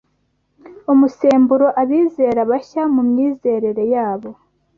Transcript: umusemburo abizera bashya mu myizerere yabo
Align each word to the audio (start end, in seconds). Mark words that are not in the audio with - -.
umusemburo 0.93 1.67
abizera 1.81 2.41
bashya 2.49 2.83
mu 2.93 3.01
myizerere 3.09 3.83
yabo 3.93 4.29